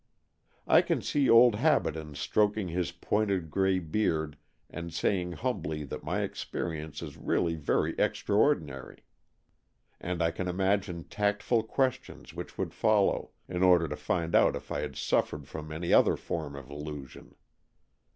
I 0.65 0.81
can 0.81 1.03
see 1.03 1.29
old 1.29 1.57
Habaden 1.57 2.15
stroking 2.15 2.69
his 2.69 2.91
pointed 2.91 3.51
grey 3.51 3.77
beard 3.77 4.35
and 4.67 4.91
saying 4.91 5.33
humbly 5.33 5.83
that 5.83 6.03
my 6.03 6.21
experience 6.21 7.03
is 7.03 7.17
really 7.17 7.53
very 7.53 7.93
extra 7.99 8.35
ordinary. 8.35 9.03
And 9.99 10.23
I 10.23 10.31
can 10.31 10.47
imagine 10.47 11.03
tactful 11.03 11.61
ques 11.61 11.97
tions 12.01 12.33
which 12.33 12.57
would 12.57 12.73
follow, 12.73 13.29
in 13.47 13.61
order 13.61 13.87
to 13.89 13.95
find 13.95 14.33
out 14.33 14.55
if 14.55 14.71
I 14.71 14.79
had 14.79 14.95
suffered 14.95 15.47
from 15.47 15.71
any 15.71 15.93
other 15.93 16.17
form 16.17 16.55
of 16.55 16.71
illusion. 16.71 17.35